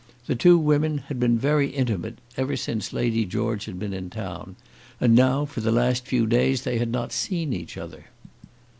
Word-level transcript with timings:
The 0.25 0.33
two 0.33 0.57
women 0.57 0.97
had 1.09 1.19
been 1.19 1.37
very 1.37 1.69
intimate 1.69 2.17
ever 2.35 2.57
since 2.57 2.91
Lady 2.91 3.23
George 3.23 3.65
had 3.65 3.77
been 3.77 3.93
in 3.93 4.09
town, 4.09 4.55
and 4.99 5.13
now 5.13 5.45
for 5.45 5.61
the 5.61 5.71
last 5.71 6.07
few 6.07 6.25
days 6.25 6.63
they 6.63 6.79
had 6.79 6.89
not 6.91 7.13
seen 7.13 7.53
each 7.53 7.77
other. 7.77 8.05